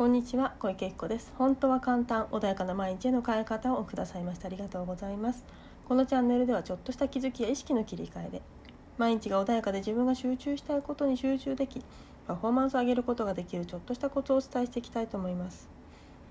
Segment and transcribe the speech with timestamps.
[0.00, 1.30] こんにちは小池恵子です。
[1.36, 5.44] 本当は簡単穏やかな毎日への変え方をくださいましてありがとうございます。
[5.86, 8.42] このチャンネルではちょっとした気づきや意識の切り替えで
[8.96, 11.84] 毎日が穏やかで自分が集中したいことに集中でき
[12.26, 15.68] パフォーマンスを上げることができるちょっとしたコツをお伝えしていきたいと思います。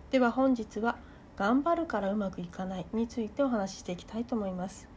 [0.09, 0.97] では本日は
[1.37, 4.87] 頑張るからうまくいかないについてお話ししていきたいと思います。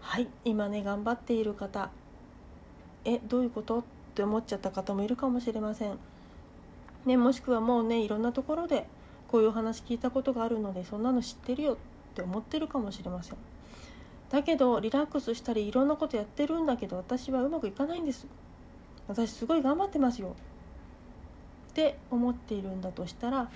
[0.00, 1.90] はい今ね頑張っている方。
[3.04, 3.80] えどういうこと？
[3.80, 3.82] っ
[4.14, 5.98] て思っちゃった方もいるかもしれません。
[7.04, 8.86] ね、もしくはもうねいろんなところで
[9.28, 11.76] こういうお話聞いたことがあるのでそんなの知ってるよっ
[12.14, 13.36] て思ってるかもしれません。
[14.30, 18.26] だけどリラックスしたりいろんなことやってるんだけど私はうまくいかないんです。
[19.08, 20.34] 私すごい頑張ってますよ。
[21.70, 23.50] って思っているんだとしたら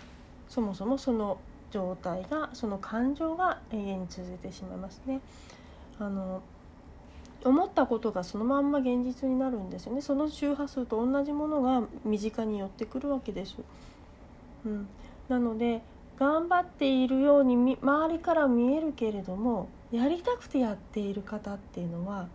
[0.48, 1.38] そもそもその
[1.70, 5.20] 状態がその感情が永遠に続いてしまいますね。
[5.98, 6.42] あの
[7.46, 13.56] 思ったことがそのまんま現実になるんですよねその周波数と同じものが身近に寄ってくるわけです。
[14.64, 14.88] うん、
[15.28, 15.82] なので
[16.18, 22.28] 頑張っているように周りから見えるけれどもやりたくてやっている方っていうのは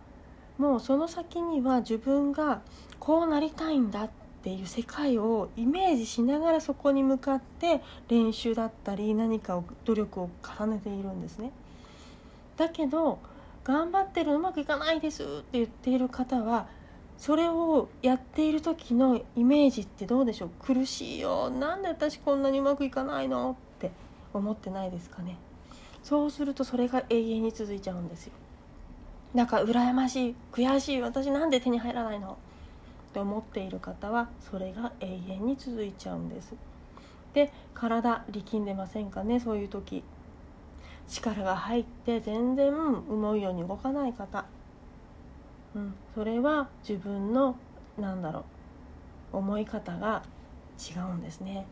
[0.56, 2.62] もうその先には自分が
[3.00, 4.10] こうなりたいんだっ
[4.42, 11.52] ていう世界をイメージしながらそこに向かって練習だったり何かを努力を重ねているんですね。
[12.56, 13.18] だけど
[13.64, 16.66] 頑張ってるうまくいかないですって言っている方は
[17.16, 20.50] それをやっている時のイメージってどうでしょう？
[20.60, 21.50] 苦しいよ。
[21.50, 23.56] なんで私こんなにうまくいかないの？
[23.76, 23.92] って
[24.34, 25.36] 思ってないですかね。
[26.02, 28.32] そうするとそれが永遠に続いちゃうんですよ。
[29.36, 30.34] だか羨ましい。
[30.50, 31.00] 悔しい。
[31.00, 32.32] 私なんで手に入らないの？
[33.10, 36.54] って思っている方はそれが永遠に続いちゃうんです。
[37.34, 39.38] で体力んでませんかね？
[39.38, 40.02] そういう時。
[41.12, 44.46] 力が入って全然思うように動かない方、
[45.74, 47.56] うん、それは自分の
[47.98, 48.44] なんだろ
[49.32, 50.22] う思い方が
[50.78, 51.66] 違うんですね。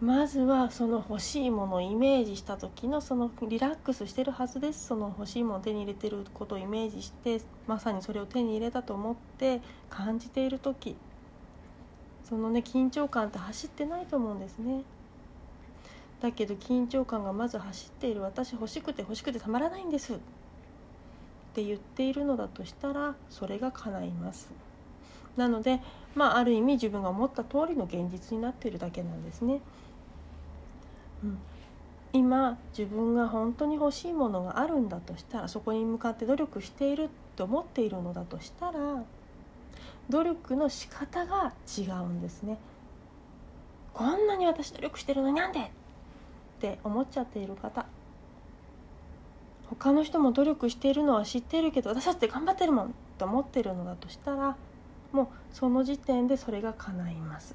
[0.00, 10.96] まずはその欲しいものをイメージした時のそのリラックスしてるはずですその欲しいものを手に入れてることをイメージしてまさにそれを手に入れたと思って感じている時
[12.28, 14.82] そのね緊張感って走ってないと思うんですね。
[16.20, 18.22] だけど緊張感がまず走っている。
[18.22, 20.14] 私欲しくて欲しくてたまらないんです。
[20.14, 20.16] っ
[21.54, 24.48] て言っているのだとしたらそれが叶います。
[25.36, 25.80] なので
[26.14, 29.60] まあある意味自分が思った通りの現実になっているだけなんですね、
[31.22, 31.38] うん、
[32.14, 39.04] 今自分が本当に欲しいものがあるんだとしたらそこに向かって努力していると思っているのだとしたら
[40.08, 42.58] 努力の仕方が違うんですね。
[43.92, 45.70] こんなに私努力してるのになんで？
[46.56, 47.86] って思っちゃっている方。
[49.68, 54.56] 他の人も努力しているのは知っているけど私だって頑張ってるもんと思ってるのだとしたら
[55.10, 57.54] もうその時点でそれが叶います。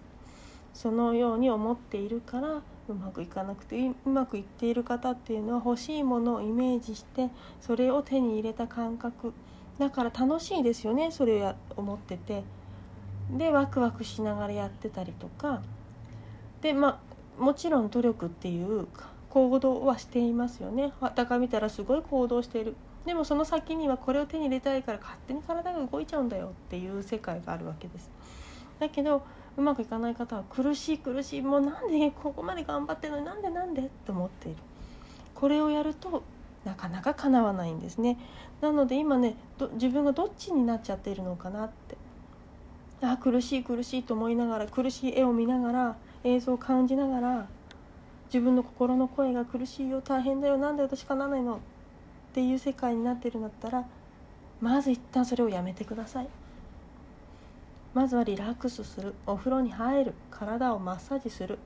[0.73, 7.29] そのように思っているからうまくいかなくてうまくいっている方っていうのは欲しいものをイメージして
[7.59, 9.33] それを手に入れた感覚。
[9.77, 12.43] だから楽しいですよねそれを思ってて。
[13.31, 15.61] でワクワクしながらやってたりとか。
[16.61, 17.10] でまあ
[17.41, 18.87] もちろん努力っていう
[19.29, 20.93] 行動はしていますよね。
[21.15, 22.75] だから見たらすごい行動している。
[23.05, 28.11] でもその先にはこれを手に入れたいから勝手に体が動いちゃうんだよっていう世界があるわけです。
[28.79, 29.23] だけど
[29.57, 34.57] うまくいかない方は苦しい苦しいもうなんでここまで頑張ってるのになんでなんでって思っている。
[35.33, 36.21] これをやると
[36.63, 38.19] なかなか叶わないんですね。
[38.61, 39.35] なので今ね
[39.73, 41.97] 自分がどっちになっちゃっているのかなって。
[43.03, 47.47] あ苦しい苦しいと思いながら苦しい絵を見ながら映像を感じながら
[48.25, 51.59] 自分の心の声が苦しいよ大変だよなんで私かなないのっ
[52.33, 53.85] ていう世界になってるんだったら
[54.61, 56.27] まず一旦それをやめてください。
[57.95, 59.15] まずはリラックスする。
[59.25, 60.13] お風呂に入る。
[60.29, 61.57] 体をマッサージする。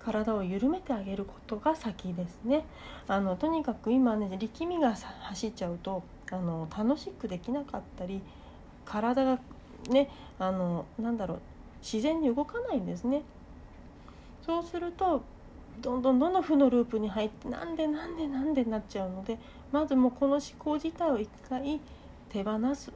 [0.00, 2.64] 体を緩めてあげることが先ですね。
[3.08, 8.20] あのとにかく今ね力みが走っちゃうとあの楽しくできなかったり
[8.84, 9.38] 体が
[9.88, 11.40] ねあのなんだろう
[11.80, 13.22] 自然に動かないんですね。
[14.46, 15.22] そうすると
[15.82, 19.38] どんどんどんどん負のループに入ってなんでなんでなんでなっちゃうので
[19.72, 21.80] まずもうこの思考自体を一回
[22.30, 22.92] 手放す。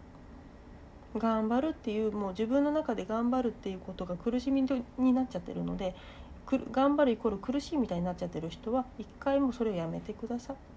[1.19, 4.65] 頑張るっていうもう自分の中で頑張るっていうことが苦しみ
[4.97, 5.97] になっちゃってるので
[6.71, 10.70] 頑張るイコール苦しいみたいになっちゃってる人は一回もそれをやめてください。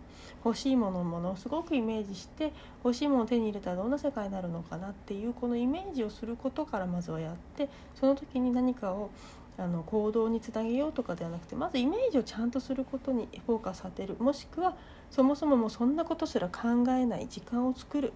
[0.46, 2.52] 欲しいものをものすごくイメージして
[2.84, 9.10] 欲しいものを手に入れたらどんな世界になるのかなっていうこのイメージをすることからまずはやってその時に何かを
[9.58, 14.16] あの行動につなげようとかではなくてまずイメージをちゃんとすることにフォーカス当てる。
[14.20, 14.76] もしくは
[15.12, 18.14] そもそももうそんなことすら考えない時間を作る。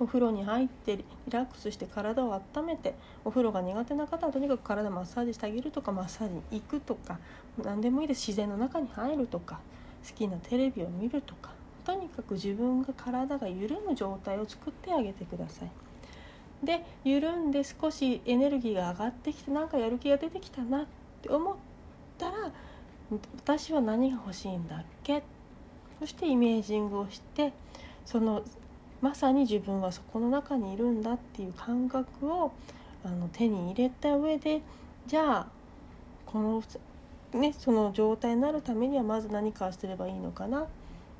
[0.00, 7.20] お風呂に入ってリラックスして体を温めてお風呂が苦手な方はとにかく体マッサージしてあげるとかマッサージに行くとか
[7.62, 8.26] 何でもいいです。
[8.26, 9.60] 自然の中に入るとか。
[10.06, 11.50] 好きなテレビを見るとか
[11.84, 15.70] とにかく自分が体が緩む状態を作ってあげてください。
[16.64, 20.86] で緩んで少しエネルギーが上がってきてなんかやる気が出てきたなっ
[21.20, 21.56] て思っ
[22.16, 22.52] たら
[23.36, 25.22] 私は何が欲しいんだっけ？
[26.00, 27.52] そしてイメージングをして
[28.06, 28.42] その
[29.02, 32.52] まさに自分はそこの中にいるんだっていう感覚を
[33.04, 34.62] あの手に入れた上で
[35.06, 35.46] じゃあ
[36.24, 36.62] この,、
[37.34, 40.62] ね、その状態になるためにはまず何かすればいいのかな？
[40.62, 40.66] っ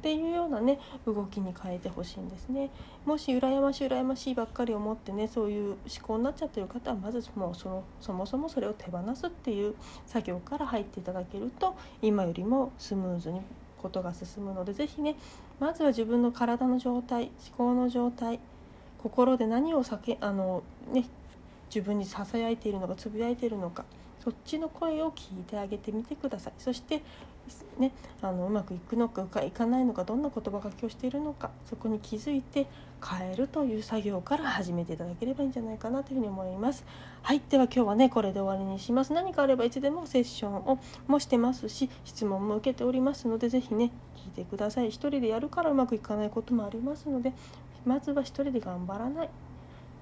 [0.04, 2.68] ていうようなね動きに変えてほしいんですね。
[3.06, 9.74] もし羨ましい羨ましいばっかり思ってねそういう思考になっちゃってる方はまずもうそのそもそもそれを手放すっていう
[10.06, 13.40] 作業から入っていただけると今よりもスムーズに
[13.80, 15.16] ことが進むので是非ね
[15.58, 18.40] まずは自分の体の状態思考の状態
[18.98, 20.62] 心で何をけあの、
[20.92, 21.06] ね、
[21.74, 23.86] 自分にささやいているのかつぶやいているのか
[24.24, 26.52] そっちの声を聞いてあげてみてください。
[26.58, 27.02] そして
[27.78, 27.92] ね、
[28.22, 32.66] あのうまくいくのかいかないのかどんな言葉がけをしているのかそこに気づいて
[33.06, 36.86] 変えるという作業から始めていただければいいんじゃないかなというふうに思います。
[37.20, 39.12] はいでは今日はねこれで終わりにします。
[39.12, 44.88] 何かあればいつでもセッションをもしてますし質問も受けておりますので是非ね聞いてください。
[44.88, 47.34] 一人でやるからうまくいかないこともありますので
[47.84, 49.28] まずは一人で頑張らない。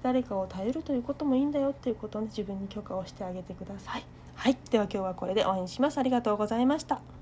[0.03, 4.03] 誰かを頼るということもいいんだよっていうことを、ね、自分に許可をしてあげてください。
[4.35, 5.97] はい、では今日はこれで終わりにします。
[5.97, 7.13] ありがとうございました。